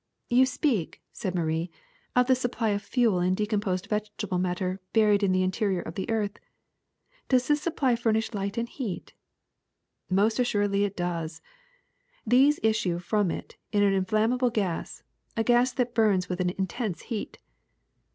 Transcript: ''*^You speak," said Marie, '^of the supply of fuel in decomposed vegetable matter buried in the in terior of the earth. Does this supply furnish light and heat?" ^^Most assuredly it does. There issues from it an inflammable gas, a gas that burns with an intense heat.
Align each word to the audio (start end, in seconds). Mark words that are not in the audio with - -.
''*^You 0.31 0.47
speak," 0.47 0.99
said 1.13 1.35
Marie, 1.35 1.69
'^of 2.15 2.25
the 2.25 2.33
supply 2.33 2.69
of 2.69 2.81
fuel 2.81 3.19
in 3.19 3.35
decomposed 3.35 3.85
vegetable 3.85 4.39
matter 4.39 4.79
buried 4.93 5.21
in 5.21 5.31
the 5.31 5.43
in 5.43 5.51
terior 5.51 5.85
of 5.85 5.93
the 5.93 6.09
earth. 6.09 6.39
Does 7.29 7.47
this 7.47 7.61
supply 7.61 7.95
furnish 7.95 8.33
light 8.33 8.57
and 8.57 8.67
heat?" 8.67 9.13
^^Most 10.11 10.39
assuredly 10.39 10.85
it 10.85 10.97
does. 10.97 11.39
There 12.25 12.51
issues 12.63 13.03
from 13.03 13.29
it 13.29 13.57
an 13.73 13.83
inflammable 13.83 14.49
gas, 14.49 15.03
a 15.37 15.43
gas 15.43 15.71
that 15.73 15.93
burns 15.93 16.27
with 16.27 16.39
an 16.39 16.49
intense 16.57 17.03
heat. 17.03 17.37